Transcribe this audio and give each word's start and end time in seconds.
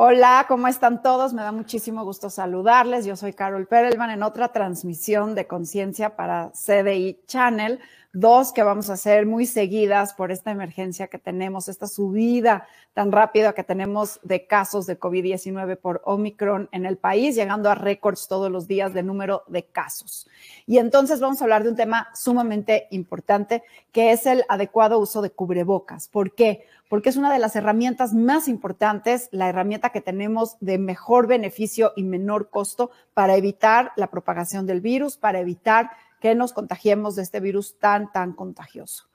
Hola, 0.00 0.44
¿cómo 0.46 0.68
están 0.68 1.02
todos? 1.02 1.32
Me 1.32 1.42
da 1.42 1.50
muchísimo 1.50 2.04
gusto 2.04 2.30
saludarles. 2.30 3.04
Yo 3.04 3.16
soy 3.16 3.32
Carol 3.32 3.66
Perelman 3.66 4.10
en 4.10 4.22
otra 4.22 4.52
transmisión 4.52 5.34
de 5.34 5.48
conciencia 5.48 6.14
para 6.14 6.52
CDI 6.52 7.18
Channel 7.26 7.80
dos 8.20 8.52
que 8.52 8.62
vamos 8.62 8.90
a 8.90 8.94
hacer 8.94 9.26
muy 9.26 9.46
seguidas 9.46 10.12
por 10.14 10.32
esta 10.32 10.50
emergencia 10.50 11.06
que 11.08 11.18
tenemos, 11.18 11.68
esta 11.68 11.86
subida 11.86 12.66
tan 12.92 13.12
rápida 13.12 13.52
que 13.52 13.62
tenemos 13.62 14.18
de 14.22 14.46
casos 14.46 14.86
de 14.86 14.98
COVID-19 14.98 15.76
por 15.76 16.02
Omicron 16.04 16.68
en 16.72 16.84
el 16.84 16.96
país, 16.96 17.36
llegando 17.36 17.70
a 17.70 17.76
récords 17.76 18.26
todos 18.26 18.50
los 18.50 18.66
días 18.66 18.92
de 18.92 19.02
número 19.04 19.44
de 19.46 19.64
casos. 19.64 20.28
Y 20.66 20.78
entonces 20.78 21.20
vamos 21.20 21.40
a 21.40 21.44
hablar 21.44 21.62
de 21.62 21.70
un 21.70 21.76
tema 21.76 22.08
sumamente 22.14 22.88
importante, 22.90 23.62
que 23.92 24.10
es 24.10 24.26
el 24.26 24.44
adecuado 24.48 24.98
uso 24.98 25.22
de 25.22 25.30
cubrebocas. 25.30 26.08
¿Por 26.08 26.34
qué? 26.34 26.64
Porque 26.88 27.10
es 27.10 27.16
una 27.16 27.32
de 27.32 27.38
las 27.38 27.54
herramientas 27.54 28.14
más 28.14 28.48
importantes, 28.48 29.28
la 29.30 29.48
herramienta 29.48 29.90
que 29.90 30.00
tenemos 30.00 30.56
de 30.60 30.78
mejor 30.78 31.26
beneficio 31.26 31.92
y 31.94 32.02
menor 32.02 32.50
costo 32.50 32.90
para 33.14 33.36
evitar 33.36 33.92
la 33.96 34.08
propagación 34.08 34.66
del 34.66 34.80
virus, 34.80 35.18
para 35.18 35.38
evitar 35.38 35.90
que 36.20 36.34
nos 36.34 36.52
contagiemos 36.52 37.16
de 37.16 37.22
este 37.22 37.40
virus 37.40 37.78
tan, 37.78 38.10
tan 38.12 38.32
contagioso. 38.32 39.08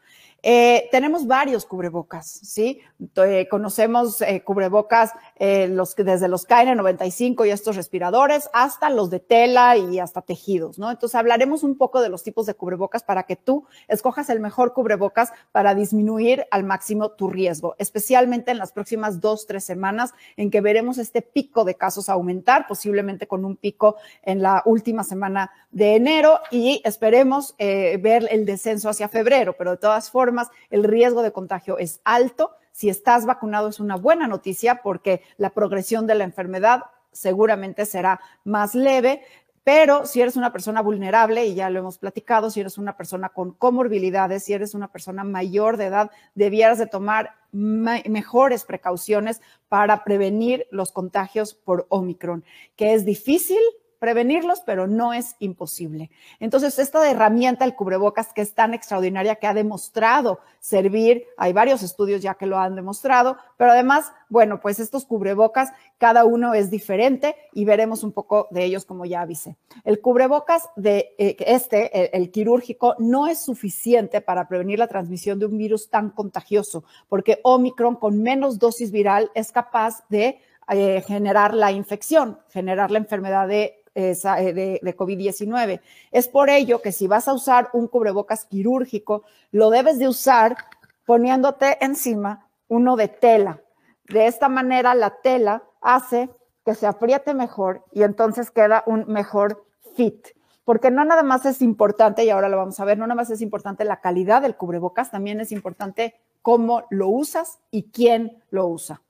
Eh, 0.45 0.89
tenemos 0.91 1.25
varios 1.25 1.65
cubrebocas, 1.65 2.27
¿sí? 2.27 2.81
Eh, 3.15 3.47
conocemos 3.49 4.21
eh, 4.21 4.43
cubrebocas 4.43 5.13
los, 5.39 5.95
desde 5.95 6.27
los 6.27 6.47
KN95 6.47 7.47
y 7.47 7.51
estos 7.51 7.77
respiradores 7.77 8.49
hasta 8.53 8.89
los 8.89 9.09
de 9.09 9.21
tela 9.21 9.77
y 9.77 9.99
hasta 9.99 10.21
tejidos, 10.21 10.77
¿no? 10.77 10.91
Entonces 10.91 11.15
hablaremos 11.15 11.63
un 11.63 11.77
poco 11.77 12.01
de 12.01 12.09
los 12.09 12.23
tipos 12.23 12.45
de 12.45 12.55
cubrebocas 12.55 13.03
para 13.03 13.23
que 13.23 13.37
tú 13.37 13.65
escojas 13.87 14.29
el 14.29 14.41
mejor 14.41 14.73
cubrebocas 14.73 15.31
para 15.53 15.75
disminuir 15.75 16.45
al 16.51 16.65
máximo 16.65 17.11
tu 17.11 17.29
riesgo, 17.29 17.75
especialmente 17.77 18.51
en 18.51 18.57
las 18.57 18.73
próximas 18.73 19.21
dos, 19.21 19.47
tres 19.47 19.63
semanas 19.63 20.13
en 20.35 20.51
que 20.51 20.59
veremos 20.59 20.97
este 20.97 21.21
pico 21.21 21.63
de 21.63 21.75
casos 21.75 22.09
aumentar, 22.09 22.67
posiblemente 22.67 23.27
con 23.27 23.45
un 23.45 23.55
pico 23.55 23.95
en 24.23 24.41
la 24.41 24.61
última 24.65 25.05
semana 25.05 25.51
de 25.71 25.95
enero 25.95 26.39
y 26.51 26.81
esperemos 26.83 27.55
ver 27.57 28.27
el 28.29 28.45
descenso 28.45 28.89
hacia 28.89 29.07
febrero, 29.07 29.55
pero 29.57 29.71
de 29.71 29.77
todas 29.77 30.09
formas, 30.09 30.32
el 30.69 30.83
riesgo 30.83 31.21
de 31.21 31.31
contagio 31.31 31.77
es 31.77 32.01
alto. 32.03 32.51
Si 32.71 32.89
estás 32.89 33.25
vacunado 33.25 33.69
es 33.69 33.79
una 33.79 33.95
buena 33.95 34.27
noticia 34.27 34.81
porque 34.81 35.21
la 35.37 35.51
progresión 35.51 36.07
de 36.07 36.15
la 36.15 36.23
enfermedad 36.23 36.83
seguramente 37.11 37.85
será 37.85 38.19
más 38.43 38.75
leve. 38.75 39.21
Pero 39.63 40.05
si 40.05 40.19
eres 40.19 40.35
una 40.35 40.51
persona 40.51 40.81
vulnerable, 40.81 41.45
y 41.45 41.55
ya 41.55 41.69
lo 41.69 41.79
hemos 41.79 41.97
platicado, 41.97 42.49
si 42.49 42.59
eres 42.59 42.77
una 42.77 42.97
persona 42.97 43.29
con 43.29 43.53
comorbilidades, 43.53 44.43
si 44.43 44.53
eres 44.53 44.73
una 44.73 44.89
persona 44.89 45.23
mayor 45.23 45.77
de 45.77 45.85
edad, 45.85 46.11
debieras 46.35 46.77
de 46.79 46.87
tomar 46.87 47.35
mejores 47.53 48.65
precauciones 48.65 49.41
para 49.69 50.03
prevenir 50.03 50.67
los 50.69 50.91
contagios 50.91 51.53
por 51.53 51.85
Omicron, 51.89 52.43
que 52.75 52.93
es 52.93 53.05
difícil, 53.05 53.61
prevenirlos, 54.03 54.59
pero 54.65 54.85
no 54.85 55.13
es 55.13 55.37
imposible. 55.39 56.11
Entonces, 56.41 56.77
esta 56.77 57.09
herramienta, 57.09 57.63
el 57.63 57.73
cubrebocas, 57.73 58.33
que 58.33 58.41
es 58.41 58.53
tan 58.53 58.73
extraordinaria, 58.73 59.35
que 59.35 59.47
ha 59.47 59.53
demostrado 59.53 60.41
servir, 60.59 61.23
hay 61.37 61.53
varios 61.53 61.83
estudios 61.83 62.21
ya 62.21 62.33
que 62.33 62.45
lo 62.45 62.59
han 62.59 62.75
demostrado, 62.75 63.37
pero 63.55 63.71
además, 63.71 64.11
bueno, 64.27 64.59
pues 64.59 64.81
estos 64.81 65.05
cubrebocas, 65.05 65.71
cada 65.99 66.25
uno 66.25 66.53
es 66.53 66.69
diferente 66.69 67.37
y 67.53 67.63
veremos 67.63 68.03
un 68.03 68.11
poco 68.11 68.49
de 68.51 68.65
ellos 68.65 68.83
como 68.83 69.05
ya 69.05 69.21
avisé. 69.21 69.55
El 69.85 70.01
cubrebocas 70.01 70.67
de 70.75 71.15
eh, 71.17 71.37
este, 71.39 72.13
el, 72.17 72.29
quirúrgico, 72.29 72.95
no 72.99 73.27
es 73.27 73.39
suficiente 73.39 74.19
para 74.19 74.49
prevenir 74.49 74.79
la 74.79 74.87
transmisión 74.87 75.39
de 75.39 75.45
un 75.45 75.57
virus 75.57 75.89
tan 75.89 76.09
contagioso, 76.09 76.83
porque 77.07 77.39
Omicron 77.43 77.95
con 77.95 78.21
menos 78.21 78.59
dosis 78.59 78.91
viral 78.91 79.31
es 79.33 79.53
capaz 79.53 80.03
de 80.09 80.41
eh, 80.67 81.01
generar 81.07 81.53
la 81.53 81.71
infección, 81.71 82.39
generar 82.49 82.91
la 82.91 82.97
enfermedad 82.97 83.47
de 83.47 83.82
de, 83.93 84.79
de 84.81 84.97
COVID-19. 84.97 85.81
Es 86.11 86.27
por 86.27 86.49
ello 86.49 86.81
que 86.81 86.91
si 86.91 87.07
vas 87.07 87.27
a 87.27 87.33
usar 87.33 87.69
un 87.73 87.87
cubrebocas 87.87 88.45
quirúrgico, 88.45 89.23
lo 89.51 89.69
debes 89.69 89.99
de 89.99 90.07
usar 90.07 90.57
poniéndote 91.05 91.77
encima 91.83 92.47
uno 92.67 92.95
de 92.95 93.07
tela. 93.07 93.61
De 94.07 94.27
esta 94.27 94.49
manera 94.49 94.95
la 94.95 95.21
tela 95.21 95.63
hace 95.81 96.29
que 96.65 96.75
se 96.75 96.87
apriete 96.87 97.33
mejor 97.33 97.83
y 97.91 98.03
entonces 98.03 98.51
queda 98.51 98.83
un 98.85 99.05
mejor 99.07 99.65
fit. 99.95 100.27
Porque 100.65 100.91
no 100.91 101.03
nada 101.03 101.23
más 101.23 101.45
es 101.45 101.61
importante, 101.61 102.23
y 102.23 102.29
ahora 102.29 102.47
lo 102.47 102.57
vamos 102.57 102.79
a 102.79 102.85
ver, 102.85 102.97
no 102.97 103.05
nada 103.05 103.15
más 103.15 103.29
es 103.29 103.41
importante 103.41 103.83
la 103.83 103.99
calidad 103.99 104.41
del 104.41 104.55
cubrebocas, 104.55 105.11
también 105.11 105.41
es 105.41 105.51
importante 105.51 106.15
cómo 106.41 106.83
lo 106.89 107.09
usas 107.09 107.59
y 107.69 107.91
quién 107.91 108.41
lo 108.49 108.67
usa. 108.67 109.01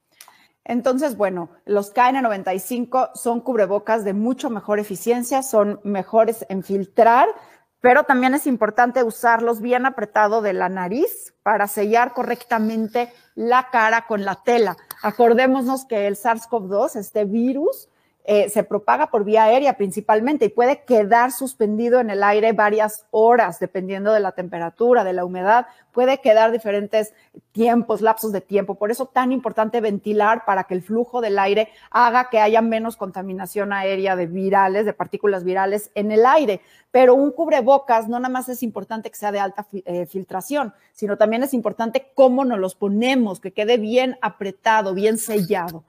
Entonces, 0.66 1.18
bueno, 1.18 1.50
los 1.66 1.94
KN95 1.94 3.12
son 3.16 3.41
cubrebocas 3.41 4.06
de 4.06 4.13
mucho 4.13 4.50
mejor 4.50 4.79
eficiencia, 4.79 5.44
son 5.44 5.79
mejores 5.84 6.46
en 6.50 6.63
filtrar, 6.63 7.28
pero 7.81 8.03
también 8.03 8.34
es 8.34 8.47
importante 8.47 9.03
usarlos 9.03 9.59
bien 9.59 9.85
apretado 9.85 10.41
de 10.41 10.53
la 10.53 10.69
nariz 10.69 11.34
para 11.44 11.68
sellar 11.68 12.13
correctamente 12.13 13.12
la 13.35 13.68
cara 13.72 14.07
con 14.07 14.24
la 14.24 14.41
tela. 14.41 14.78
Acordémonos 15.01 15.84
que 15.84 16.07
el 16.07 16.16
SARS-CoV-2, 16.16 16.95
este 16.95 17.25
virus, 17.25 17.90
eh, 18.25 18.47
se 18.50 18.63
propaga 18.63 19.07
por 19.07 19.25
vía 19.25 19.44
aérea 19.44 19.75
principalmente 19.75 20.45
y 20.45 20.50
puede 20.50 20.84
quedar 20.84 21.34
suspendido 21.34 22.00
en 22.00 22.09
el 22.09 22.23
aire 22.23 22.53
varias 22.53 23.06
horas, 23.11 23.59
dependiendo 23.59 24.13
de 24.13 24.22
la 24.22 24.31
temperatura, 24.31 25.03
de 25.03 25.11
la 25.11 25.25
humedad, 25.25 25.67
puede 25.91 26.19
quedar 26.19 26.53
diferentes 26.53 27.13
tiempos, 27.51 28.01
lapsos 28.01 28.31
de 28.31 28.39
tiempo. 28.39 28.75
Por 28.75 28.91
eso 28.91 29.07
tan 29.07 29.33
importante 29.33 29.81
ventilar 29.81 30.45
para 30.45 30.63
que 30.63 30.73
el 30.73 30.81
flujo 30.81 31.19
del 31.19 31.38
aire 31.38 31.67
haga 31.91 32.29
que 32.29 32.39
haya 32.39 32.62
menos 32.62 32.95
contaminación 32.95 33.73
aérea 33.73 34.16
de 34.16 34.28
virales, 34.28 34.85
de 34.85 34.94
partículas 34.94 35.44
virales 35.44 35.91
en 35.94 36.12
el 36.12 36.25
aire. 36.25 36.62
Pero 36.91 37.16
un 37.16 37.31
cubrebocas 37.31 38.07
no 38.07 38.19
nada 38.19 38.31
más 38.31 38.47
es 38.47 38.63
importante 38.63 39.09
que 39.09 39.17
sea 39.17 39.33
de 39.33 39.39
alta 39.39 39.67
eh, 39.85 40.06
filtración, 40.06 40.73
sino 40.94 41.17
también 41.17 41.44
es 41.44 41.53
importante 41.53 42.12
cómo 42.16 42.45
nos 42.45 42.59
los 42.59 42.75
ponemos, 42.75 43.41
que 43.41 43.51
quede 43.51 43.78
bien 43.78 44.17
apretado, 44.22 44.94
bien 44.94 45.17
sellado. 45.17 45.83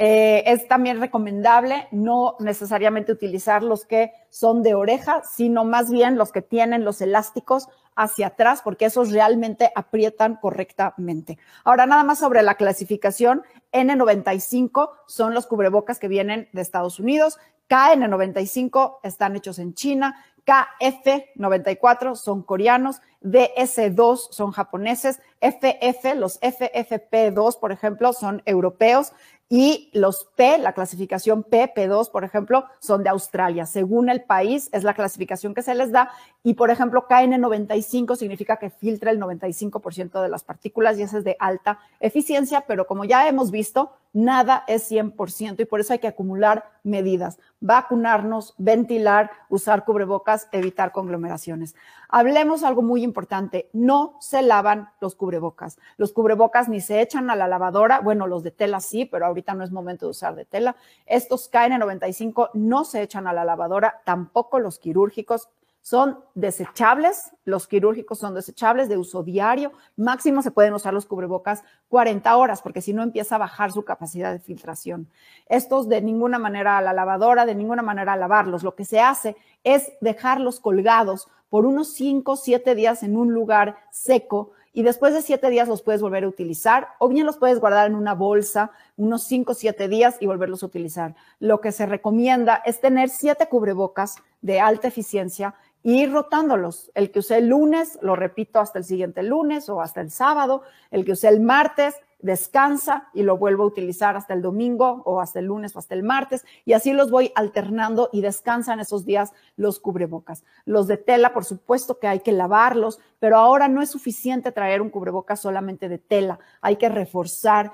Eh, 0.00 0.44
es 0.46 0.68
también 0.68 1.00
recomendable 1.00 1.88
no 1.90 2.36
necesariamente 2.38 3.10
utilizar 3.10 3.64
los 3.64 3.84
que 3.84 4.12
son 4.30 4.62
de 4.62 4.74
oreja, 4.74 5.22
sino 5.24 5.64
más 5.64 5.90
bien 5.90 6.16
los 6.16 6.30
que 6.30 6.40
tienen 6.40 6.84
los 6.84 7.00
elásticos 7.00 7.68
hacia 7.96 8.28
atrás, 8.28 8.62
porque 8.62 8.84
esos 8.84 9.10
realmente 9.10 9.72
aprietan 9.74 10.36
correctamente. 10.36 11.36
Ahora, 11.64 11.84
nada 11.86 12.04
más 12.04 12.20
sobre 12.20 12.42
la 12.42 12.54
clasificación, 12.54 13.42
N95 13.72 14.90
son 15.08 15.34
los 15.34 15.48
cubrebocas 15.48 15.98
que 15.98 16.06
vienen 16.06 16.48
de 16.52 16.62
Estados 16.62 17.00
Unidos, 17.00 17.40
KN95 17.68 18.98
están 19.02 19.34
hechos 19.34 19.58
en 19.58 19.74
China, 19.74 20.24
KF94 20.46 22.14
son 22.14 22.42
coreanos, 22.42 23.02
DS2 23.22 24.28
son 24.30 24.52
japoneses, 24.52 25.20
FF, 25.40 26.14
los 26.16 26.40
FFP2, 26.40 27.58
por 27.60 27.72
ejemplo, 27.72 28.14
son 28.14 28.42
europeos, 28.46 29.12
y 29.50 29.90
los 29.94 30.26
P, 30.36 30.58
la 30.58 30.74
clasificación 30.74 31.42
P, 31.42 31.72
P2, 31.74 32.10
por 32.10 32.22
ejemplo, 32.22 32.66
son 32.80 33.02
de 33.02 33.08
Australia. 33.08 33.64
Según 33.64 34.10
el 34.10 34.22
país, 34.22 34.68
es 34.72 34.84
la 34.84 34.92
clasificación 34.92 35.54
que 35.54 35.62
se 35.62 35.74
les 35.74 35.90
da. 35.90 36.10
Y, 36.42 36.54
por 36.54 36.70
ejemplo, 36.70 37.06
KN95 37.08 38.16
significa 38.16 38.58
que 38.58 38.68
filtra 38.68 39.10
el 39.10 39.18
95% 39.18 40.20
de 40.20 40.28
las 40.28 40.44
partículas 40.44 40.98
y 40.98 41.02
ese 41.02 41.18
es 41.18 41.24
de 41.24 41.36
alta 41.40 41.78
eficiencia, 41.98 42.64
pero 42.66 42.86
como 42.86 43.06
ya 43.06 43.26
hemos 43.26 43.50
visto, 43.50 43.92
nada 44.12 44.64
es 44.66 44.90
100% 44.90 45.60
y 45.60 45.64
por 45.64 45.80
eso 45.80 45.92
hay 45.92 45.98
que 45.98 46.08
acumular 46.08 46.70
medidas, 46.82 47.38
vacunarnos, 47.60 48.54
ventilar, 48.58 49.30
usar 49.48 49.84
cubrebocas, 49.84 50.48
evitar 50.52 50.92
conglomeraciones. 50.92 51.74
Hablemos 52.08 52.62
algo 52.62 52.82
muy 52.82 53.02
importante, 53.02 53.68
no 53.72 54.16
se 54.20 54.42
lavan 54.42 54.88
los 55.00 55.14
cubrebocas. 55.14 55.78
Los 55.98 56.12
cubrebocas 56.12 56.68
ni 56.68 56.80
se 56.80 57.00
echan 57.00 57.30
a 57.30 57.36
la 57.36 57.48
lavadora, 57.48 58.00
bueno, 58.00 58.26
los 58.26 58.42
de 58.42 58.50
tela 58.50 58.80
sí, 58.80 59.04
pero 59.04 59.26
ahorita 59.26 59.37
no 59.54 59.64
es 59.64 59.70
momento 59.70 60.06
de 60.06 60.10
usar 60.10 60.34
de 60.34 60.44
tela. 60.44 60.76
Estos 61.06 61.50
KN95 61.50 62.50
no 62.54 62.84
se 62.84 63.02
echan 63.02 63.26
a 63.26 63.32
la 63.32 63.44
lavadora, 63.44 64.02
tampoco 64.04 64.58
los 64.58 64.78
quirúrgicos, 64.78 65.48
son 65.80 66.18
desechables, 66.34 67.32
los 67.46 67.66
quirúrgicos 67.66 68.18
son 68.18 68.34
desechables 68.34 68.90
de 68.90 68.98
uso 68.98 69.22
diario, 69.22 69.72
máximo 69.96 70.42
se 70.42 70.50
pueden 70.50 70.74
usar 70.74 70.92
los 70.92 71.06
cubrebocas 71.06 71.62
40 71.88 72.36
horas, 72.36 72.60
porque 72.60 72.82
si 72.82 72.92
no 72.92 73.02
empieza 73.02 73.36
a 73.36 73.38
bajar 73.38 73.72
su 73.72 73.84
capacidad 73.84 74.32
de 74.32 74.38
filtración. 74.38 75.08
Estos 75.48 75.88
de 75.88 76.02
ninguna 76.02 76.38
manera 76.38 76.76
a 76.76 76.82
la 76.82 76.92
lavadora, 76.92 77.46
de 77.46 77.54
ninguna 77.54 77.80
manera 77.80 78.12
a 78.12 78.16
lavarlos. 78.16 78.62
Lo 78.62 78.74
que 78.74 78.84
se 78.84 79.00
hace 79.00 79.34
es 79.64 79.90
dejarlos 80.02 80.60
colgados 80.60 81.28
por 81.48 81.64
unos 81.64 81.94
5 81.94 82.32
o 82.32 82.36
7 82.36 82.74
días 82.74 83.02
en 83.02 83.16
un 83.16 83.32
lugar 83.32 83.78
seco 83.90 84.50
y 84.72 84.82
después 84.82 85.14
de 85.14 85.22
7 85.22 85.50
días 85.50 85.68
los 85.68 85.82
puedes 85.82 86.00
volver 86.00 86.24
a 86.24 86.28
utilizar 86.28 86.88
o 86.98 87.08
bien 87.08 87.26
los 87.26 87.36
puedes 87.36 87.58
guardar 87.58 87.86
en 87.86 87.94
una 87.94 88.14
bolsa 88.14 88.70
unos 88.96 89.24
5 89.24 89.52
o 89.52 89.54
7 89.54 89.88
días 89.88 90.16
y 90.20 90.26
volverlos 90.26 90.62
a 90.62 90.66
utilizar. 90.66 91.14
Lo 91.40 91.60
que 91.60 91.72
se 91.72 91.86
recomienda 91.86 92.62
es 92.64 92.80
tener 92.80 93.08
7 93.08 93.48
cubrebocas 93.48 94.16
de 94.40 94.60
alta 94.60 94.88
eficiencia 94.88 95.54
y 95.82 96.02
ir 96.02 96.12
rotándolos. 96.12 96.90
El 96.94 97.10
que 97.10 97.20
usé 97.20 97.38
el 97.38 97.48
lunes, 97.48 97.98
lo 98.02 98.16
repito 98.16 98.60
hasta 98.60 98.78
el 98.78 98.84
siguiente 98.84 99.22
lunes 99.22 99.68
o 99.68 99.80
hasta 99.80 100.00
el 100.00 100.10
sábado. 100.10 100.62
El 100.90 101.04
que 101.04 101.12
usé 101.12 101.28
el 101.28 101.40
martes, 101.40 101.94
descansa 102.20 103.08
y 103.14 103.22
lo 103.22 103.36
vuelvo 103.36 103.62
a 103.62 103.66
utilizar 103.66 104.16
hasta 104.16 104.34
el 104.34 104.42
domingo 104.42 105.02
o 105.04 105.20
hasta 105.20 105.38
el 105.38 105.46
lunes 105.46 105.74
o 105.74 105.78
hasta 105.78 105.94
el 105.94 106.02
martes 106.02 106.44
y 106.64 106.72
así 106.72 106.92
los 106.92 107.10
voy 107.10 107.32
alternando 107.36 108.10
y 108.12 108.22
descansan 108.22 108.80
esos 108.80 109.04
días 109.04 109.32
los 109.56 109.78
cubrebocas. 109.78 110.44
Los 110.64 110.88
de 110.88 110.96
tela, 110.96 111.32
por 111.32 111.44
supuesto 111.44 111.98
que 111.98 112.08
hay 112.08 112.20
que 112.20 112.32
lavarlos, 112.32 113.00
pero 113.20 113.36
ahora 113.36 113.68
no 113.68 113.82
es 113.82 113.90
suficiente 113.90 114.50
traer 114.50 114.82
un 114.82 114.90
cubrebocas 114.90 115.40
solamente 115.40 115.88
de 115.88 115.98
tela, 115.98 116.40
hay 116.60 116.76
que 116.76 116.88
reforzar 116.88 117.72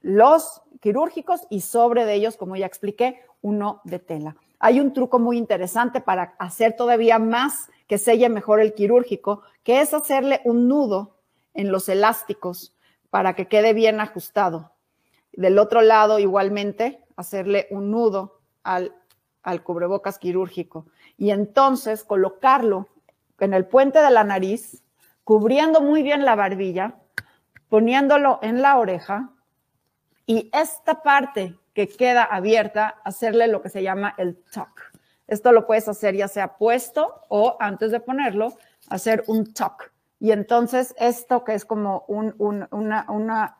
los 0.00 0.62
quirúrgicos 0.80 1.42
y 1.50 1.60
sobre 1.60 2.04
de 2.04 2.14
ellos, 2.14 2.36
como 2.36 2.56
ya 2.56 2.66
expliqué, 2.66 3.22
uno 3.42 3.80
de 3.84 3.98
tela. 3.98 4.36
Hay 4.58 4.80
un 4.80 4.92
truco 4.92 5.18
muy 5.18 5.38
interesante 5.38 6.00
para 6.00 6.34
hacer 6.38 6.76
todavía 6.76 7.18
más 7.18 7.68
que 7.86 7.98
selle 7.98 8.28
mejor 8.28 8.60
el 8.60 8.74
quirúrgico, 8.74 9.42
que 9.64 9.80
es 9.80 9.92
hacerle 9.92 10.40
un 10.44 10.68
nudo 10.68 11.16
en 11.54 11.72
los 11.72 11.88
elásticos 11.88 12.74
para 13.10 13.34
que 13.34 13.48
quede 13.48 13.74
bien 13.74 14.00
ajustado. 14.00 14.72
Del 15.32 15.58
otro 15.58 15.82
lado, 15.82 16.18
igualmente, 16.18 17.04
hacerle 17.16 17.66
un 17.70 17.90
nudo 17.90 18.40
al, 18.62 18.94
al 19.42 19.62
cubrebocas 19.62 20.18
quirúrgico 20.18 20.86
y 21.16 21.30
entonces 21.30 22.04
colocarlo 22.04 22.88
en 23.38 23.54
el 23.54 23.66
puente 23.66 24.00
de 24.00 24.10
la 24.10 24.24
nariz, 24.24 24.82
cubriendo 25.24 25.80
muy 25.80 26.02
bien 26.02 26.24
la 26.24 26.34
barbilla, 26.34 26.96
poniéndolo 27.68 28.38
en 28.42 28.62
la 28.62 28.78
oreja 28.78 29.30
y 30.26 30.50
esta 30.52 31.02
parte 31.02 31.56
que 31.74 31.88
queda 31.88 32.24
abierta, 32.24 32.96
hacerle 33.04 33.48
lo 33.48 33.62
que 33.62 33.68
se 33.68 33.82
llama 33.82 34.14
el 34.18 34.36
tuck. 34.52 34.80
Esto 35.26 35.52
lo 35.52 35.66
puedes 35.66 35.88
hacer 35.88 36.16
ya 36.16 36.28
sea 36.28 36.56
puesto 36.56 37.22
o 37.28 37.56
antes 37.60 37.92
de 37.92 38.00
ponerlo, 38.00 38.52
hacer 38.88 39.24
un 39.28 39.54
tuck. 39.54 39.90
Y 40.20 40.32
entonces 40.32 40.94
esto 40.98 41.44
que 41.44 41.54
es 41.54 41.64
como 41.64 42.04
un, 42.06 42.34
una, 42.38 43.06
una, 43.08 43.56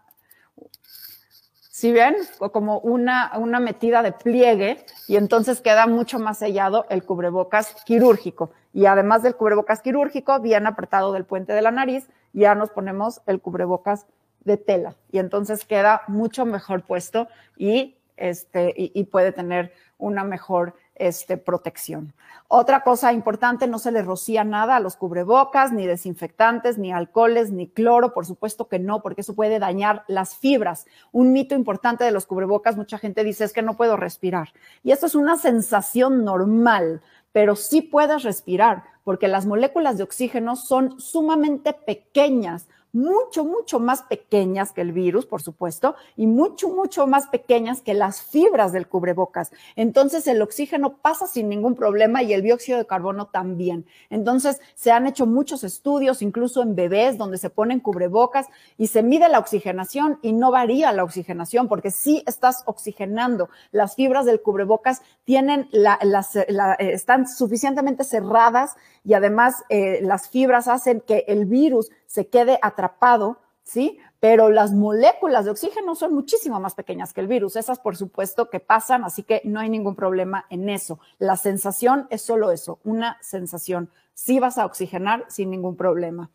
si 1.70 1.90
ven, 1.90 2.14
como 2.52 2.78
una, 2.80 3.32
una 3.38 3.60
metida 3.60 4.02
de 4.02 4.12
pliegue 4.12 4.84
y 5.08 5.16
entonces 5.16 5.62
queda 5.62 5.86
mucho 5.86 6.18
más 6.18 6.38
sellado 6.38 6.84
el 6.90 7.02
cubrebocas 7.02 7.74
quirúrgico. 7.86 8.50
Y 8.74 8.84
además 8.84 9.22
del 9.22 9.36
cubrebocas 9.36 9.80
quirúrgico, 9.80 10.38
bien 10.40 10.66
apretado 10.66 11.12
del 11.12 11.24
puente 11.24 11.54
de 11.54 11.62
la 11.62 11.70
nariz, 11.70 12.08
ya 12.34 12.54
nos 12.54 12.70
ponemos 12.70 13.22
el 13.26 13.40
cubrebocas 13.40 14.06
de 14.44 14.56
tela 14.56 14.96
y 15.10 15.18
entonces 15.18 15.64
queda 15.64 16.02
mucho 16.08 16.46
mejor 16.46 16.82
puesto 16.82 17.28
y, 17.56 17.98
este, 18.16 18.72
y 18.76 19.04
puede 19.04 19.32
tener 19.32 19.72
una 19.98 20.24
mejor 20.24 20.74
este, 21.00 21.38
protección. 21.38 22.12
Otra 22.46 22.82
cosa 22.82 23.12
importante, 23.12 23.66
no 23.66 23.78
se 23.78 23.90
le 23.90 24.02
rocía 24.02 24.44
nada 24.44 24.76
a 24.76 24.80
los 24.80 24.96
cubrebocas, 24.96 25.72
ni 25.72 25.86
desinfectantes, 25.86 26.76
ni 26.76 26.92
alcoholes, 26.92 27.50
ni 27.50 27.68
cloro, 27.68 28.12
por 28.12 28.26
supuesto 28.26 28.68
que 28.68 28.78
no, 28.78 29.00
porque 29.00 29.22
eso 29.22 29.34
puede 29.34 29.58
dañar 29.58 30.04
las 30.08 30.36
fibras. 30.36 30.86
Un 31.10 31.32
mito 31.32 31.54
importante 31.54 32.04
de 32.04 32.10
los 32.10 32.26
cubrebocas, 32.26 32.76
mucha 32.76 32.98
gente 32.98 33.24
dice 33.24 33.44
es 33.44 33.54
que 33.54 33.62
no 33.62 33.76
puedo 33.76 33.96
respirar. 33.96 34.50
Y 34.84 34.92
esto 34.92 35.06
es 35.06 35.14
una 35.14 35.38
sensación 35.38 36.22
normal, 36.22 37.00
pero 37.32 37.56
sí 37.56 37.80
puedes 37.80 38.22
respirar, 38.22 38.84
porque 39.02 39.26
las 39.26 39.46
moléculas 39.46 39.96
de 39.96 40.04
oxígeno 40.04 40.54
son 40.54 41.00
sumamente 41.00 41.72
pequeñas 41.72 42.68
mucho, 42.92 43.44
mucho 43.44 43.80
más 43.80 44.02
pequeñas 44.02 44.72
que 44.72 44.80
el 44.80 44.92
virus, 44.92 45.26
por 45.26 45.42
supuesto, 45.42 45.94
y 46.16 46.26
mucho, 46.26 46.68
mucho 46.68 47.06
más 47.06 47.28
pequeñas 47.28 47.82
que 47.82 47.94
las 47.94 48.22
fibras 48.22 48.72
del 48.72 48.88
cubrebocas. 48.88 49.52
Entonces 49.76 50.26
el 50.26 50.42
oxígeno 50.42 50.96
pasa 50.96 51.26
sin 51.26 51.48
ningún 51.48 51.74
problema 51.74 52.22
y 52.22 52.32
el 52.32 52.42
dióxido 52.42 52.78
de 52.78 52.86
carbono 52.86 53.26
también. 53.26 53.86
Entonces 54.10 54.60
se 54.74 54.90
han 54.90 55.06
hecho 55.06 55.26
muchos 55.26 55.64
estudios, 55.64 56.22
incluso 56.22 56.62
en 56.62 56.74
bebés, 56.74 57.18
donde 57.18 57.38
se 57.38 57.50
ponen 57.50 57.80
cubrebocas 57.80 58.46
y 58.76 58.88
se 58.88 59.02
mide 59.02 59.28
la 59.28 59.38
oxigenación 59.38 60.18
y 60.22 60.32
no 60.32 60.50
varía 60.50 60.92
la 60.92 61.04
oxigenación 61.04 61.68
porque 61.68 61.90
sí 61.90 62.22
estás 62.26 62.62
oxigenando. 62.66 63.48
Las 63.72 63.94
fibras 63.94 64.26
del 64.26 64.42
cubrebocas 64.42 65.02
tienen 65.24 65.68
la, 65.72 65.98
eh, 66.00 66.92
están 66.92 67.28
suficientemente 67.28 68.04
cerradas 68.04 68.76
y 69.04 69.14
además 69.14 69.64
eh, 69.68 70.00
las 70.02 70.28
fibras 70.28 70.68
hacen 70.68 71.00
que 71.00 71.24
el 71.28 71.46
virus 71.46 71.90
se 72.10 72.26
quede 72.26 72.58
atrapado, 72.60 73.38
¿sí? 73.62 74.00
Pero 74.18 74.50
las 74.50 74.72
moléculas 74.72 75.44
de 75.44 75.52
oxígeno 75.52 75.94
son 75.94 76.12
muchísimo 76.12 76.58
más 76.58 76.74
pequeñas 76.74 77.12
que 77.12 77.20
el 77.20 77.28
virus. 77.28 77.54
Esas, 77.54 77.78
por 77.78 77.96
supuesto, 77.96 78.50
que 78.50 78.58
pasan, 78.58 79.04
así 79.04 79.22
que 79.22 79.42
no 79.44 79.60
hay 79.60 79.68
ningún 79.68 79.94
problema 79.94 80.44
en 80.50 80.68
eso. 80.68 80.98
La 81.20 81.36
sensación 81.36 82.08
es 82.10 82.22
solo 82.22 82.50
eso, 82.50 82.80
una 82.82 83.16
sensación. 83.22 83.90
Sí 84.12 84.40
vas 84.40 84.58
a 84.58 84.66
oxigenar 84.66 85.24
sin 85.28 85.50
ningún 85.50 85.76
problema. 85.76 86.30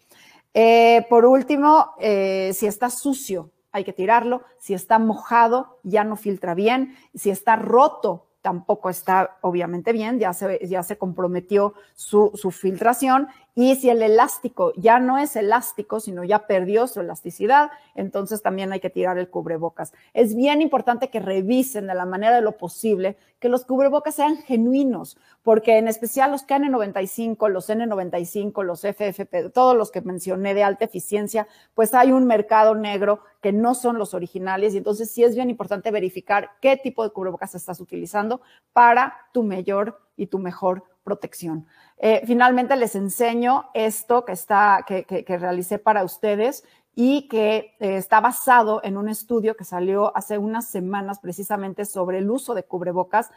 Eh, 0.53 1.05
por 1.09 1.25
último, 1.25 1.93
eh, 1.99 2.51
si 2.53 2.67
está 2.67 2.89
sucio, 2.89 3.51
hay 3.73 3.83
que 3.83 3.91
tirarlo. 3.91 4.43
Si 4.57 4.73
está 4.73 4.97
mojado, 4.97 5.79
ya 5.83 6.05
no 6.05 6.15
filtra 6.15 6.53
bien. 6.53 6.95
Si 7.13 7.31
está 7.31 7.57
roto, 7.57 8.24
tampoco 8.45 8.91
está 8.91 9.37
obviamente 9.41 9.91
bien, 9.91 10.19
ya 10.19 10.31
se, 10.31 10.59
ya 10.67 10.83
se 10.83 10.99
comprometió 10.99 11.73
su, 11.95 12.29
su, 12.35 12.51
filtración. 12.51 13.27
Y 13.55 13.75
si 13.75 13.89
el 13.89 14.03
elástico 14.03 14.71
ya 14.75 14.99
no 14.99 15.17
es 15.17 15.35
elástico, 15.35 15.99
sino 15.99 16.23
ya 16.23 16.45
perdió 16.45 16.85
su 16.85 16.99
elasticidad, 16.99 17.71
entonces 17.95 18.43
también 18.43 18.71
hay 18.71 18.79
que 18.79 18.91
tirar 18.91 19.17
el 19.17 19.31
cubrebocas. 19.31 19.93
Es 20.13 20.35
bien 20.35 20.61
importante 20.61 21.09
que 21.09 21.19
revisen 21.19 21.87
de 21.87 21.95
la 21.95 22.05
manera 22.05 22.35
de 22.35 22.43
lo 22.43 22.51
posible 22.55 23.17
que 23.39 23.49
los 23.49 23.65
cubrebocas 23.65 24.13
sean 24.13 24.37
genuinos, 24.37 25.17
porque 25.45 25.77
en 25.77 25.87
especial 25.87 26.31
los 26.31 26.47
KN95, 26.47 27.49
los 27.49 27.69
N95, 27.69 28.63
los 28.63 28.81
FFP, 28.81 29.51
todos 29.51 29.77
los 29.77 29.91
que 29.91 30.01
mencioné 30.01 30.55
de 30.55 30.63
alta 30.63 30.85
eficiencia, 30.85 31.47
pues 31.75 31.93
hay 31.93 32.11
un 32.11 32.25
mercado 32.25 32.73
negro 32.73 33.19
que 33.41 33.53
no 33.53 33.75
son 33.75 33.99
los 33.99 34.15
originales 34.15 34.73
y 34.73 34.77
entonces 34.77 35.11
sí 35.11 35.23
es 35.23 35.35
bien 35.35 35.51
importante 35.51 35.91
verificar 35.91 36.49
qué 36.61 36.77
tipo 36.77 37.03
de 37.03 37.11
cubrebocas 37.11 37.53
estás 37.53 37.79
utilizando 37.79 38.41
para 38.73 39.17
tu 39.33 39.43
mayor 39.43 40.01
y 40.17 40.25
tu 40.25 40.39
mejor 40.39 40.83
protección. 41.03 41.67
Eh, 41.99 42.23
finalmente 42.25 42.75
les 42.75 42.95
enseño 42.95 43.69
esto 43.75 44.25
que, 44.25 44.31
está, 44.31 44.83
que, 44.87 45.05
que, 45.05 45.37
realicé 45.37 45.77
para 45.77 46.03
ustedes 46.03 46.63
y 46.95 47.27
que 47.27 47.75
eh, 47.79 47.97
está 47.97 48.21
basado 48.21 48.81
en 48.83 48.97
un 48.97 49.09
estudio 49.09 49.55
que 49.55 49.65
salió 49.65 50.15
hace 50.17 50.37
unas 50.37 50.65
semanas 50.65 51.19
precisamente 51.19 51.85
sobre 51.85 52.17
el 52.17 52.31
uso 52.31 52.55
de 52.55 52.63
cubrebocas 52.63 53.29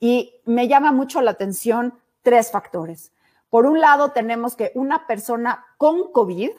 y 0.00 0.40
me 0.44 0.68
llama 0.68 0.92
mucho 0.92 1.20
la 1.20 1.32
atención 1.32 1.94
tres 2.22 2.50
factores. 2.50 3.12
Por 3.50 3.66
un 3.66 3.80
lado, 3.80 4.10
tenemos 4.10 4.56
que 4.56 4.72
una 4.74 5.06
persona 5.06 5.64
con 5.78 6.10
COVID, 6.12 6.50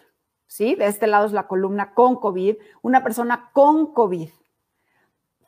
¿sí? 0.47 0.75
De 0.75 0.87
este 0.87 1.07
lado 1.07 1.25
es 1.25 1.33
la 1.33 1.47
columna 1.47 1.93
con 1.93 2.15
COVID, 2.15 2.55
una 2.81 3.03
persona 3.03 3.49
con 3.53 3.93
COVID 3.93 4.29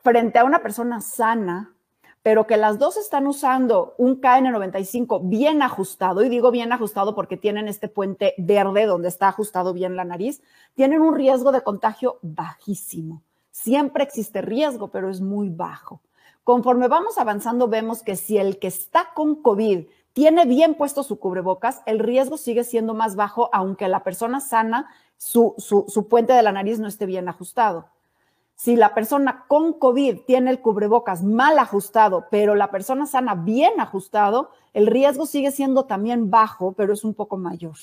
frente 0.08 0.40
a 0.40 0.46
una 0.46 0.60
persona 0.60 1.02
sana, 1.02 1.74
pero 2.24 2.48
que 2.48 2.56
las 2.58 2.80
dos 2.80 2.96
están 2.96 3.28
usando 3.28 3.94
un 3.98 4.22
KN95 4.22 5.22
bien 5.24 5.62
ajustado, 5.62 6.24
y 6.24 6.30
digo 6.30 6.50
bien 6.50 6.72
ajustado 6.72 7.14
porque 7.16 7.36
tienen 7.36 7.68
este 7.68 7.90
puente 7.90 8.34
verde 8.38 8.86
donde 8.86 9.10
está 9.10 9.28
ajustado 9.28 9.74
bien 9.74 9.96
la 9.96 10.06
nariz, 10.06 10.42
tienen 10.76 11.02
un 11.02 11.16
riesgo 11.16 11.52
de 11.52 11.62
contagio 11.62 12.20
bajísimo. 12.22 13.22
Siempre 13.52 14.04
existe 14.04 14.42
riesgo, 14.42 14.90
pero 14.90 15.10
es 15.10 15.20
muy 15.20 15.50
bajo. 15.50 16.02
Conforme 16.44 16.88
vamos 16.88 17.18
avanzando, 17.18 17.68
vemos 17.68 18.04
que 18.04 18.16
si 18.16 18.38
el 18.38 18.60
que 18.60 18.68
está 18.68 19.14
con 19.14 19.42
COVID 19.42 19.88
tiene 20.14 20.46
bien 20.46 20.76
puesto 20.76 21.04
su 21.04 21.20
cubrebocas, 21.20 21.82
el 21.86 22.00
riesgo 22.00 22.38
sigue 22.38 22.64
siendo 22.64 22.94
más 22.94 23.16
bajo, 23.16 23.50
aunque 23.54 23.88
la 23.88 24.04
persona 24.04 24.40
sana, 24.40 24.90
su, 25.18 25.54
su, 25.58 26.08
puente 26.08 26.34
de 26.34 26.42
la 26.42 26.52
nariz 26.52 26.80
no 26.80 26.88
esté 26.88 27.06
bien 27.06 27.30
ajustado. 27.30 27.90
Si 28.56 28.76
la 28.76 28.96
persona 28.96 29.46
con 29.48 29.74
COVID 29.74 30.22
tiene 30.26 30.50
el 30.50 30.62
cubrebocas 30.62 31.24
mal 31.24 31.60
ajustado, 31.60 32.26
pero 32.32 32.56
la 32.56 32.72
persona 32.72 33.06
sana 33.06 33.36
bien 33.36 33.80
ajustado, 33.80 34.50
el 34.74 34.88
riesgo 34.88 35.28
sigue 35.28 35.52
siendo 35.52 35.86
también 35.86 36.32
bajo, 36.32 36.72
pero 36.72 36.94
es 36.94 37.04
un 37.04 37.14
poco 37.14 37.38
mayor. 37.38 37.76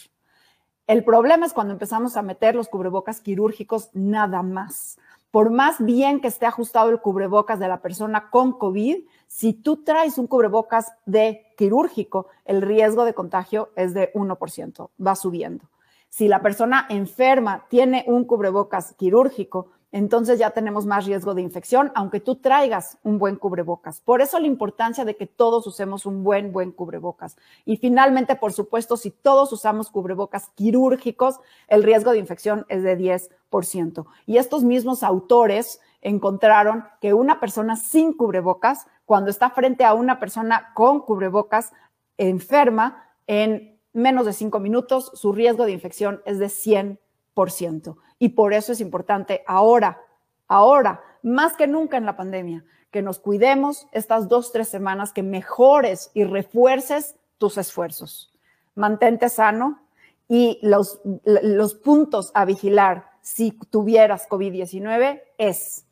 El 0.87 1.05
problema 1.05 1.47
es 1.47 1.53
cuando 1.53 1.73
empezamos 1.73 2.17
a 2.17 2.23
meter 2.23 2.55
los 2.55 2.69
cubrebocas 2.69 3.21
quirúrgicos 3.21 3.91
nada 3.95 4.43
más. 4.43 4.99
Por 5.35 5.51
más 5.51 5.85
bien 5.85 6.21
que 6.21 6.29
esté 6.29 6.47
ajustado 6.47 6.91
el 6.91 7.01
cubrebocas 7.01 7.59
de 7.59 7.67
la 7.67 7.83
persona 7.83 8.31
con 8.31 8.53
COVID, 8.53 8.99
si 9.27 9.53
tú 9.53 9.83
traes 9.83 10.17
un 10.17 10.29
cubrebocas 10.29 10.93
de 11.07 11.49
quirúrgico, 11.57 12.29
el 12.45 12.63
riesgo 12.63 13.05
de 13.05 13.15
contagio 13.15 13.73
es 13.75 13.95
de 13.95 14.13
1%, 14.13 14.91
va 15.05 15.17
subiendo. 15.17 15.69
Si 16.09 16.29
la 16.29 16.41
persona 16.41 16.87
enferma 16.89 17.67
tiene 17.69 18.05
un 18.07 18.27
cubrebocas 18.27 18.95
quirúrgico, 18.95 19.73
entonces 19.95 20.41
ya 20.41 20.51
tenemos 20.51 20.87
más 20.87 21.07
riesgo 21.07 21.35
de 21.35 21.43
infección, 21.43 21.93
aunque 21.95 22.19
tú 22.19 22.35
traigas 22.35 22.99
un 23.05 23.17
buen 23.17 23.37
cubrebocas. 23.37 24.01
Por 24.01 24.23
eso 24.23 24.41
la 24.41 24.49
importancia 24.49 25.05
de 25.05 25.15
que 25.15 25.29
todos 25.29 25.69
usemos 25.69 26.05
un 26.05 26.25
buen, 26.25 26.53
buen 26.53 26.73
cubrebocas. 26.73 27.37
Y 27.65 27.77
finalmente, 27.77 28.35
por 28.35 28.53
supuesto, 28.53 28.97
si 28.97 29.13
todos 29.13 29.53
usamos 29.53 29.91
cubrebocas 29.91 30.49
quirúrgicos, 30.57 31.39
el 31.69 31.85
riesgo 31.85 32.11
de 32.11 32.19
infección 32.19 32.67
es 32.69 32.83
de 32.83 32.99
10%. 32.99 34.05
Y 34.27 34.39
estos 34.39 34.65
mismos 34.65 35.05
autores 35.05 35.81
encontraron 36.03 36.87
que 37.01 37.15
una 37.15 37.39
persona 37.39 37.77
sin 37.77 38.15
cubrebocas, 38.15 38.89
cuando 39.05 39.31
está 39.31 39.51
frente 39.51 39.85
a 39.85 39.95
una 39.95 40.19
persona 40.19 40.73
con 40.75 41.03
cubrebocas 41.03 41.71
enferma, 42.19 43.11
en 43.29 43.81
menos 43.93 44.27
de 44.27 44.33
cinco 44.33 44.59
minutos, 44.59 45.13
su 45.15 45.33
riesgo 45.33 45.67
de 45.67 45.71
infección 45.71 46.21
es 46.27 46.41
de 46.41 46.47
100%. 46.47 47.97
Y 48.25 48.31
por 48.31 48.55
eso 48.55 48.73
es 48.73 48.81
importante 48.81 49.45
ahora, 49.47 50.01
ahora, 50.49 51.03
más 51.23 51.53
que 51.53 51.67
nunca 51.67 51.99
en 51.99 52.07
la 52.07 52.17
pandemia, 52.17 52.65
que 52.91 53.03
nos 53.03 53.19
cuidemos 53.19 53.87
estas 53.93 54.31
dos, 54.31 54.51
tres 54.51 54.67
semanas, 54.67 55.13
que 55.13 55.23
mejores 55.23 56.11
y 56.15 56.25
refuerces 56.25 57.17
tus 57.37 57.59
esfuerzos. 57.59 58.33
Mantente 58.75 59.29
sano 59.29 59.83
y 60.27 60.59
los, 60.63 61.03
los 61.25 61.75
puntos 61.75 62.31
a 62.33 62.47
vigilar 62.47 63.11
si 63.21 63.51
tuvieras 63.51 64.27
COVID-19 64.27 65.21
es 65.37 65.85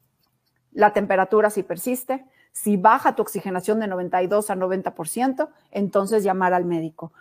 la 0.72 0.94
temperatura 0.94 1.50
si 1.50 1.62
persiste, 1.62 2.24
si 2.50 2.78
baja 2.78 3.14
tu 3.14 3.20
oxigenación 3.20 3.78
de 3.78 3.88
92 3.88 4.48
a 4.48 4.56
90%, 4.56 5.50
entonces 5.70 6.24
llamar 6.24 6.54
al 6.54 6.64
médico. 6.64 7.12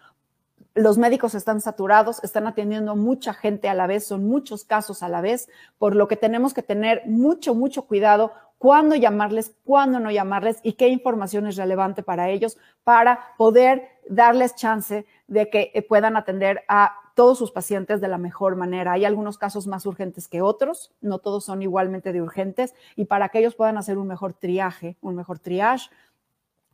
Los 0.74 0.98
médicos 0.98 1.36
están 1.36 1.60
saturados, 1.60 2.24
están 2.24 2.48
atendiendo 2.48 2.96
mucha 2.96 3.34
gente 3.34 3.68
a 3.68 3.74
la 3.74 3.88
vez, 3.88 4.06
son 4.06 4.26
muchos 4.26 4.64
casos 4.64 5.04
a 5.04 5.10
la 5.10 5.20
vez, 5.20 5.50
por 5.78 5.96
lo 5.96 6.08
que 6.08 6.16
tenemos 6.16 6.54
que 6.54 6.64
tener 6.64 7.04
mucho, 7.08 7.54
mucho 7.54 7.84
cuidado 7.84 8.32
cuándo 8.58 8.96
llamarles, 8.96 9.54
cuándo 9.66 10.00
no 10.00 10.12
llamarles 10.12 10.60
y 10.64 10.74
qué 10.74 10.88
información 10.88 11.48
es 11.48 11.58
relevante 11.58 12.04
para 12.04 12.30
ellos 12.30 12.58
para 12.84 13.20
poder 13.38 13.90
darles 14.08 14.56
chance 14.56 15.06
de 15.28 15.50
que 15.50 15.72
eh, 15.74 15.82
puedan 15.82 16.16
atender 16.16 16.64
a 16.68 16.94
todos 17.16 17.38
sus 17.38 17.52
pacientes 17.52 18.00
de 18.00 18.08
la 18.08 18.18
mejor 18.18 18.56
manera. 18.56 18.94
Hay 18.94 19.04
algunos 19.04 19.38
casos 19.38 19.68
más 19.68 19.86
urgentes 19.86 20.28
que 20.28 20.42
otros, 20.42 20.94
no 21.02 21.18
todos 21.18 21.44
son 21.44 21.62
igualmente 21.64 22.14
de 22.14 22.22
urgentes 22.22 22.76
y 22.96 23.06
para 23.06 23.30
que 23.30 23.40
ellos 23.40 23.56
puedan 23.56 23.78
hacer 23.78 23.98
un 23.98 24.08
mejor 24.08 24.34
triaje, 24.34 24.96
un 25.02 25.16
mejor 25.16 25.40
triage, 25.40 25.90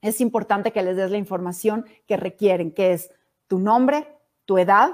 es 0.01 0.21
importante 0.21 0.71
que 0.71 0.83
les 0.83 0.95
des 0.95 1.09
la 1.09 1.17
información 1.17 1.85
que 2.05 2.17
requieren, 2.17 2.71
que 2.71 2.93
es 2.93 3.11
tu 3.47 3.59
nombre, 3.59 4.07
tu 4.45 4.57
edad, 4.57 4.91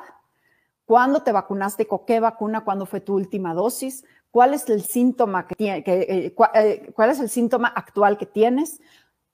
cuándo 0.85 1.23
te 1.23 1.31
vacunaste, 1.31 1.87
con 1.87 2.05
qué 2.05 2.19
vacuna, 2.19 2.63
cuándo 2.63 2.85
fue 2.85 3.01
tu 3.01 3.15
última 3.15 3.53
dosis, 3.53 4.03
cuál 4.31 4.53
es 4.53 4.69
el 4.69 4.83
síntoma 4.83 5.47
que, 5.47 5.55
tiene, 5.55 5.83
eh, 5.85 6.35
eh, 6.55 6.91
cuál 6.93 7.09
es 7.09 7.19
el 7.19 7.29
síntoma 7.29 7.67
actual 7.67 8.17
que 8.17 8.25
tienes, 8.25 8.81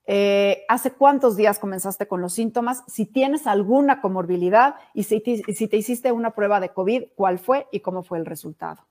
eh, 0.05 0.65
hace 0.67 0.91
cuántos 0.91 1.37
días 1.37 1.59
comenzaste 1.59 2.07
con 2.07 2.21
los 2.21 2.33
síntomas, 2.33 2.83
si 2.87 3.05
tienes 3.05 3.45
alguna 3.45 4.01
comorbilidad 4.01 4.75
y 4.93 5.03
si 5.03 5.21
si 5.21 5.67
te 5.67 5.77
hiciste 5.77 6.11
una 6.11 6.31
prueba 6.31 6.59
de 6.59 6.69
COVID, 6.69 7.09
cuál 7.15 7.37
fue 7.37 7.67
y 7.71 7.81
cómo 7.81 8.01
fue 8.01 8.17
el 8.17 8.25
resultado. 8.25 8.87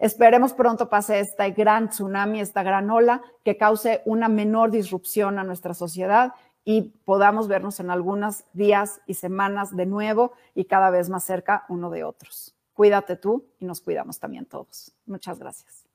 Esperemos 0.00 0.54
pronto 0.54 0.88
pase 0.88 1.20
esta 1.20 1.48
gran 1.50 1.90
tsunami, 1.90 2.40
esta 2.40 2.62
gran 2.62 2.90
ola 2.90 3.22
que 3.44 3.58
cause 3.58 4.00
una 4.06 4.28
menor 4.28 4.70
disrupción 4.70 5.38
a 5.38 5.44
nuestra 5.44 5.74
sociedad 5.74 6.32
y 6.64 6.82
podamos 7.04 7.48
vernos 7.48 7.80
en 7.80 7.90
algunos 7.90 8.44
días 8.52 9.00
y 9.06 9.14
semanas 9.14 9.76
de 9.76 9.86
nuevo 9.86 10.32
y 10.54 10.64
cada 10.64 10.90
vez 10.90 11.08
más 11.08 11.24
cerca 11.24 11.64
uno 11.68 11.90
de 11.90 12.04
otros. 12.04 12.54
Cuídate 12.74 13.16
tú 13.16 13.46
y 13.58 13.64
nos 13.64 13.80
cuidamos 13.80 14.18
también 14.18 14.46
todos. 14.46 14.92
Muchas 15.06 15.38
gracias. 15.38 15.89